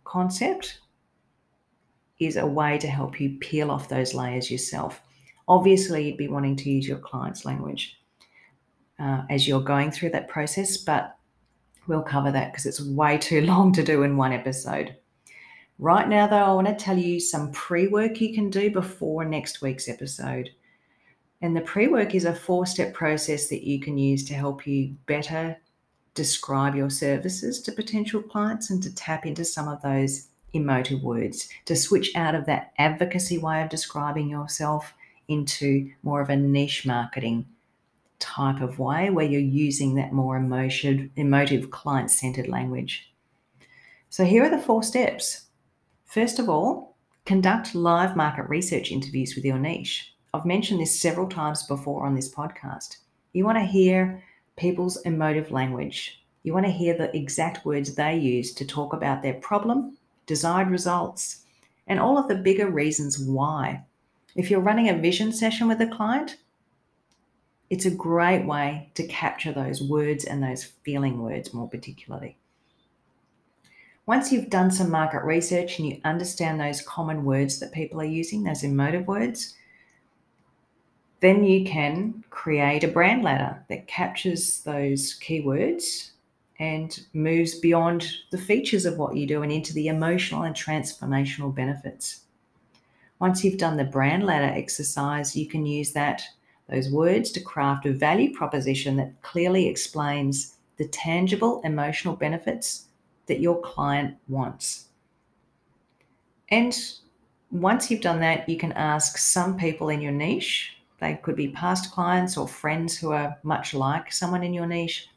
concept 0.05 0.81
is 2.19 2.37
a 2.37 2.47
way 2.47 2.79
to 2.79 2.89
help 2.89 3.21
you 3.21 3.39
peel 3.41 3.71
off 3.71 3.89
those 3.89 4.15
layers 4.15 4.51
yourself. 4.51 5.01
Obviously, 5.49 6.07
you'd 6.07 6.17
be 6.17 6.29
wanting 6.29 6.57
to 6.57 6.71
use 6.71 6.87
your 6.87 6.99
client's 6.99 7.45
language 7.45 7.99
uh, 8.99 9.23
as 9.31 9.47
you're 9.47 9.61
going 9.61 9.91
through 9.91 10.11
that 10.11 10.29
process, 10.29 10.77
but 10.77 11.17
we'll 11.87 12.03
cover 12.03 12.31
that 12.33 12.53
because 12.53 12.67
it's 12.67 12.85
way 12.85 13.17
too 13.17 13.41
long 13.47 13.73
to 13.73 13.83
do 13.83 14.03
in 14.03 14.17
one 14.17 14.33
episode. 14.33 14.97
Right 15.79 16.09
now, 16.09 16.27
though, 16.27 16.37
I 16.37 16.53
want 16.53 16.69
to 16.69 16.75
tell 16.75 16.97
you 16.97 17.21
some 17.21 17.53
pre 17.53 17.87
work 17.89 18.21
you 18.21 18.35
can 18.35 18.49
do 18.49 18.71
before 18.71 19.25
next 19.25 19.61
week's 19.61 19.89
episode. 19.89 20.51
And 21.43 21.57
the 21.57 21.61
pre 21.61 21.89
work 21.89 22.15
is 22.15 22.25
a 22.25 22.35
four 22.35 22.67
step 22.67 22.95
process 22.95 23.49
that 23.49 23.67
you 23.67 23.81
can 23.81 23.99
use 23.99 24.25
to 24.25 24.35
help 24.35 24.67
you 24.67 24.97
better 25.07 25.57
describe 26.15 26.75
your 26.75 26.91
services 26.91 27.61
to 27.61 27.73
potential 27.73 28.23
clients 28.23 28.71
and 28.71 28.83
to 28.83 28.95
tap 28.95 29.27
into 29.27 29.45
some 29.45 29.69
of 29.69 29.83
those 29.83 30.29
emotive 30.53 31.03
words, 31.03 31.49
to 31.67 31.77
switch 31.77 32.15
out 32.17 32.35
of 32.35 32.47
that 32.47 32.73
advocacy 32.79 33.39
way 33.39 33.63
of 33.63 33.69
describing 33.69 34.29
yourself 34.29 34.95
into 35.29 35.91
more 36.03 36.21
of 36.21 36.31
a 36.31 36.37
niche 36.37 36.87
marketing 36.87 37.47
type 38.19 38.63
of 38.63 38.79
way 38.79 39.11
where 39.11 39.27
you're 39.27 39.41
using 39.41 39.95
that 39.95 40.13
more 40.13 40.37
emotion, 40.37 41.11
emotive 41.17 41.71
client 41.71 42.11
centered 42.11 42.49
language. 42.49 43.13
So, 44.09 44.25
here 44.25 44.45
are 44.45 44.51
the 44.51 44.59
four 44.59 44.83
steps. 44.83 45.47
First 46.07 46.39
of 46.39 46.49
all, 46.49 46.97
conduct 47.27 47.75
live 47.75 48.17
market 48.17 48.49
research 48.49 48.91
interviews 48.91 49.35
with 49.35 49.45
your 49.45 49.59
niche. 49.59 50.16
I've 50.37 50.45
mentioned 50.45 50.81
this 50.81 51.01
several 51.01 51.29
times 51.29 51.63
before 51.63 52.05
on 52.05 52.15
this 52.15 52.33
podcast. 52.33 52.99
You 53.33 53.47
want 53.47 53.57
to 53.57 53.65
hear 53.65 54.23
people's 54.59 54.99
emotive 55.03 55.51
language. 55.51 56.23
You 56.43 56.53
want 56.53 56.67
to 56.67 56.73
hear 56.73 56.97
the 56.97 57.15
exact 57.17 57.65
words 57.65 57.95
they 57.95 58.19
use 58.19 58.53
to 58.55 58.67
talk 58.67 58.93
about 58.93 59.23
their 59.23 59.35
problem, 59.35 59.97
desired 60.27 60.71
results, 60.71 61.45
and 61.87 61.99
all 61.99 62.19
of 62.19 62.29
the 62.29 62.35
bigger 62.35 62.71
reasons 62.71 63.19
why 63.19 63.83
if 64.35 64.51
you're 64.51 64.61
running 64.61 64.91
a 64.91 64.99
vision 64.99 65.33
session 65.33 65.69
with 65.69 65.81
a 65.81 65.87
client, 65.87 66.37
it's 67.71 67.87
a 67.87 67.91
great 67.91 68.45
way 68.45 68.91
to 68.95 69.07
capture 69.07 69.53
those 69.53 69.83
words 69.83 70.27
and 70.27 70.43
those 70.43 70.65
feeling 70.85 71.23
words 71.23 71.55
more 71.55 71.67
particularly. 71.67 72.37
Once 74.05 74.31
you've 74.31 74.51
done 74.51 74.71
some 74.71 74.91
market 74.91 75.25
research 75.25 75.79
and 75.79 75.89
you 75.89 76.01
understand 76.05 76.61
those 76.61 76.83
common 76.83 77.25
words 77.25 77.59
that 77.59 77.73
people 77.73 77.99
are 77.99 78.05
using, 78.05 78.43
those 78.43 78.63
emotive 78.63 79.07
words, 79.07 79.57
then 81.21 81.45
you 81.45 81.65
can 81.65 82.25
create 82.31 82.85
a 82.85 82.89
brand 82.89 83.23
ladder 83.23 83.65
that 83.69 83.87
captures 83.87 84.61
those 84.63 85.19
keywords 85.19 86.11
and 86.59 87.07
moves 87.13 87.55
beyond 87.55 88.07
the 88.31 88.39
features 88.39 88.87
of 88.87 88.99
what 88.99 89.17
you 89.17 89.27
do 89.27 89.43
and 89.43 89.53
into 89.53 89.73
the 89.73 89.89
emotional 89.89 90.43
and 90.43 90.55
transformational 90.55 91.55
benefits. 91.55 92.23
Once 93.19 93.43
you've 93.43 93.59
done 93.59 93.77
the 93.77 93.85
brand 93.85 94.25
ladder 94.25 94.53
exercise, 94.55 95.37
you 95.37 95.47
can 95.47 95.65
use 95.67 95.93
that 95.93 96.23
those 96.69 96.91
words 96.91 97.31
to 97.31 97.41
craft 97.41 97.87
a 97.87 97.93
value 97.93 98.35
proposition 98.35 98.97
that 98.97 99.23
clearly 99.23 99.69
explains 99.69 100.57
the 100.79 100.89
tangible 100.89 101.61
emotional 101.63 102.17
benefits 102.17 102.87
that 103.27 103.41
your 103.41 103.61
client 103.61 104.17
wants. 104.29 104.89
And 106.49 106.77
once 107.51 107.91
you've 107.91 108.01
done 108.01 108.21
that, 108.21 108.49
you 108.49 108.57
can 108.57 108.73
ask 108.73 109.17
some 109.19 109.57
people 109.57 109.89
in 109.89 110.01
your 110.01 110.13
niche, 110.13 110.76
they 110.99 111.15
could 111.23 111.37
be 111.37 111.49
past 111.49 111.93
clients 111.93 112.37
or 112.37 112.49
friends 112.49 112.97
who 112.97 113.13
are 113.13 113.37
much 113.43 113.75
like 113.75 114.13
someone 114.13 114.43
in 114.43 114.55
your 114.55 114.67
niche, 114.67 115.09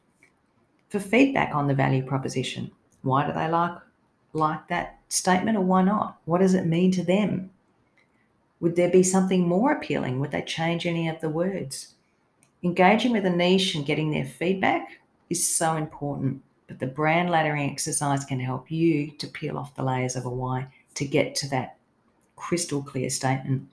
for 0.90 1.00
feedback 1.00 1.54
on 1.54 1.68
the 1.68 1.74
value 1.74 2.04
proposition. 2.04 2.72
Why 3.02 3.26
do 3.26 3.34
they 3.34 3.48
like 3.48 3.78
like 4.34 4.68
that 4.68 5.00
statement 5.08 5.58
or 5.58 5.62
why 5.62 5.84
not? 5.84 6.18
What 6.26 6.40
does 6.40 6.54
it 6.54 6.66
mean 6.66 6.92
to 6.92 7.04
them? 7.04 7.52
Would 8.60 8.76
there 8.76 8.90
be 8.90 9.04
something 9.04 9.48
more 9.48 9.72
appealing? 9.72 10.20
Would 10.20 10.32
they 10.32 10.42
change 10.42 10.86
any 10.86 11.08
of 11.08 11.22
the 11.22 11.30
words? 11.30 11.96
Engaging 12.62 13.12
with 13.12 13.26
a 13.26 13.30
niche 13.30 13.74
and 13.76 13.86
getting 13.86 14.12
their 14.12 14.26
feedback 14.26 15.00
is 15.30 15.48
so 15.48 15.78
important, 15.78 16.42
but 16.68 16.80
the 16.80 16.88
brand 16.88 17.30
laddering 17.30 17.72
exercise 17.72 18.26
can 18.26 18.40
help 18.40 18.70
you 18.70 19.12
to 19.12 19.28
peel 19.28 19.58
off 19.58 19.76
the 19.76 19.84
layers 19.84 20.16
of 20.16 20.26
a 20.26 20.30
why 20.30 20.68
to 20.96 21.06
get 21.06 21.36
to 21.36 21.50
that 21.50 21.78
crystal 22.36 22.84
clear 22.84 23.10
statement. 23.10 23.68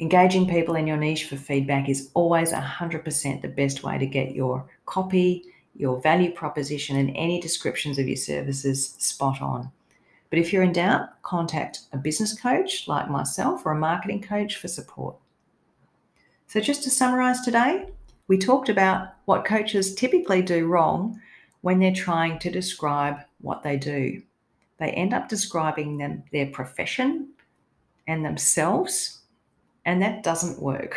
Engaging 0.00 0.48
people 0.48 0.74
in 0.74 0.86
your 0.88 0.96
niche 0.96 1.24
for 1.24 1.36
feedback 1.36 1.88
is 1.88 2.10
always 2.14 2.52
100% 2.52 3.42
the 3.42 3.48
best 3.48 3.84
way 3.84 3.96
to 3.96 4.06
get 4.06 4.34
your 4.34 4.68
copy, 4.86 5.44
your 5.76 6.00
value 6.00 6.32
proposition, 6.32 6.96
and 6.96 7.12
any 7.14 7.40
descriptions 7.40 7.98
of 7.98 8.08
your 8.08 8.16
services 8.16 8.96
spot 8.98 9.40
on. 9.40 9.70
But 10.30 10.40
if 10.40 10.52
you're 10.52 10.64
in 10.64 10.72
doubt, 10.72 11.22
contact 11.22 11.82
a 11.92 11.96
business 11.96 12.38
coach 12.38 12.88
like 12.88 13.08
myself 13.08 13.64
or 13.64 13.72
a 13.72 13.78
marketing 13.78 14.20
coach 14.20 14.56
for 14.56 14.66
support. 14.66 15.14
So, 16.48 16.60
just 16.60 16.82
to 16.84 16.90
summarize 16.90 17.40
today, 17.42 17.86
we 18.26 18.36
talked 18.36 18.68
about 18.68 19.14
what 19.26 19.44
coaches 19.44 19.94
typically 19.94 20.42
do 20.42 20.66
wrong 20.66 21.20
when 21.60 21.78
they're 21.78 21.94
trying 21.94 22.40
to 22.40 22.50
describe 22.50 23.18
what 23.40 23.62
they 23.62 23.76
do. 23.76 24.22
They 24.78 24.90
end 24.90 25.14
up 25.14 25.28
describing 25.28 25.98
them, 25.98 26.24
their 26.32 26.46
profession 26.46 27.28
and 28.08 28.24
themselves 28.24 29.20
and 29.84 30.00
that 30.02 30.22
doesn't 30.22 30.60
work. 30.60 30.96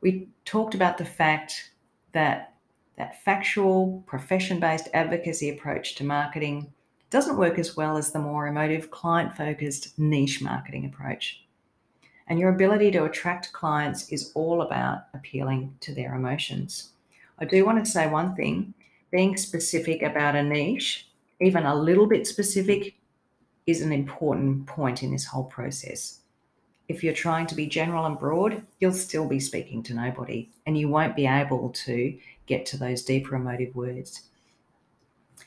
We 0.00 0.28
talked 0.44 0.74
about 0.74 0.98
the 0.98 1.04
fact 1.04 1.70
that 2.12 2.54
that 2.96 3.22
factual, 3.22 4.02
profession 4.06 4.60
based 4.60 4.88
advocacy 4.92 5.50
approach 5.50 5.94
to 5.96 6.04
marketing 6.04 6.72
doesn't 7.08 7.38
work 7.38 7.58
as 7.58 7.76
well 7.76 7.96
as 7.96 8.12
the 8.12 8.18
more 8.18 8.46
emotive, 8.46 8.90
client 8.90 9.36
focused 9.36 9.98
niche 9.98 10.40
marketing 10.40 10.84
approach. 10.84 11.44
And 12.28 12.38
your 12.38 12.54
ability 12.54 12.92
to 12.92 13.04
attract 13.04 13.52
clients 13.52 14.08
is 14.10 14.30
all 14.34 14.62
about 14.62 15.06
appealing 15.14 15.76
to 15.80 15.94
their 15.94 16.14
emotions. 16.14 16.90
I 17.38 17.44
do 17.44 17.64
want 17.64 17.84
to 17.84 17.90
say 17.90 18.06
one 18.06 18.36
thing 18.36 18.74
being 19.10 19.36
specific 19.36 20.02
about 20.02 20.36
a 20.36 20.42
niche, 20.42 21.08
even 21.40 21.64
a 21.64 21.74
little 21.74 22.06
bit 22.06 22.26
specific, 22.26 22.94
is 23.66 23.82
an 23.82 23.92
important 23.92 24.66
point 24.66 25.02
in 25.02 25.10
this 25.10 25.24
whole 25.24 25.44
process 25.44 26.19
if 26.90 27.04
you're 27.04 27.14
trying 27.14 27.46
to 27.46 27.54
be 27.54 27.68
general 27.68 28.04
and 28.04 28.18
broad, 28.18 28.64
you'll 28.80 28.92
still 28.92 29.28
be 29.28 29.38
speaking 29.38 29.80
to 29.80 29.94
nobody 29.94 30.50
and 30.66 30.76
you 30.76 30.88
won't 30.88 31.14
be 31.14 31.24
able 31.24 31.68
to 31.68 32.18
get 32.46 32.66
to 32.66 32.76
those 32.76 33.04
deeper 33.04 33.36
emotive 33.36 33.72
words. 33.76 34.22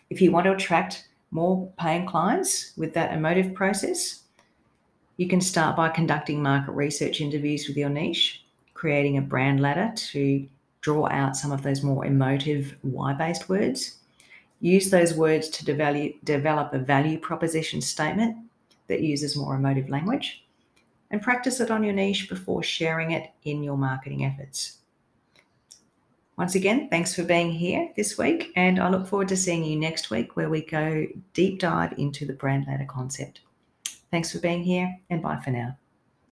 If 0.09 0.21
you 0.21 0.31
want 0.31 0.45
to 0.45 0.53
attract 0.53 1.09
more 1.31 1.69
paying 1.77 2.05
clients 2.05 2.71
with 2.77 2.93
that 2.93 3.13
emotive 3.13 3.53
process, 3.53 4.21
you 5.17 5.27
can 5.27 5.41
start 5.41 5.75
by 5.75 5.89
conducting 5.89 6.41
market 6.41 6.71
research 6.71 7.19
interviews 7.19 7.67
with 7.67 7.75
your 7.75 7.89
niche, 7.89 8.45
creating 8.73 9.17
a 9.17 9.21
brand 9.21 9.59
ladder 9.59 9.91
to 9.95 10.47
draw 10.79 11.09
out 11.09 11.35
some 11.35 11.51
of 11.51 11.61
those 11.61 11.83
more 11.83 12.05
emotive 12.05 12.77
why 12.83 13.11
based 13.11 13.49
words. 13.49 13.97
Use 14.61 14.89
those 14.89 15.13
words 15.13 15.49
to 15.49 15.65
develop 15.65 16.73
a 16.73 16.79
value 16.79 17.19
proposition 17.19 17.81
statement 17.81 18.37
that 18.87 19.01
uses 19.01 19.35
more 19.35 19.55
emotive 19.55 19.89
language 19.89 20.42
and 21.11 21.21
practice 21.21 21.59
it 21.59 21.71
on 21.71 21.83
your 21.83 21.93
niche 21.93 22.29
before 22.29 22.63
sharing 22.63 23.11
it 23.11 23.31
in 23.43 23.63
your 23.63 23.77
marketing 23.77 24.25
efforts. 24.25 24.79
Once 26.37 26.55
again, 26.55 26.89
thanks 26.89 27.13
for 27.13 27.23
being 27.23 27.51
here 27.51 27.91
this 27.95 28.17
week, 28.17 28.51
and 28.55 28.79
I 28.79 28.89
look 28.89 29.05
forward 29.05 29.27
to 29.27 29.37
seeing 29.37 29.63
you 29.63 29.79
next 29.79 30.09
week 30.09 30.35
where 30.35 30.49
we 30.49 30.61
go 30.61 31.05
deep 31.33 31.59
dive 31.59 31.93
into 31.97 32.25
the 32.25 32.33
brand 32.33 32.65
ladder 32.67 32.87
concept. 32.89 33.41
Thanks 34.09 34.31
for 34.31 34.39
being 34.39 34.63
here, 34.63 34.97
and 35.11 35.21
bye 35.21 35.39
for 35.43 35.51
now. 35.51 35.77